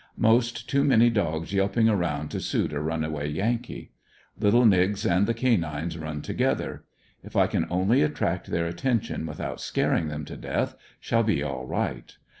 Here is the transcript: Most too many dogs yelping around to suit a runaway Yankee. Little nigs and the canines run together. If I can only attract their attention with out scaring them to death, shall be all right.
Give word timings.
Most 0.17 0.67
too 0.67 0.83
many 0.83 1.11
dogs 1.11 1.53
yelping 1.53 1.87
around 1.87 2.29
to 2.29 2.39
suit 2.39 2.73
a 2.73 2.81
runaway 2.81 3.29
Yankee. 3.29 3.91
Little 4.39 4.65
nigs 4.65 5.07
and 5.07 5.27
the 5.27 5.33
canines 5.35 5.95
run 5.95 6.23
together. 6.23 6.85
If 7.23 7.35
I 7.35 7.45
can 7.45 7.67
only 7.69 8.01
attract 8.01 8.49
their 8.49 8.65
attention 8.65 9.27
with 9.27 9.39
out 9.39 9.61
scaring 9.61 10.07
them 10.07 10.25
to 10.25 10.35
death, 10.37 10.75
shall 10.99 11.21
be 11.21 11.43
all 11.43 11.67
right. 11.67 12.17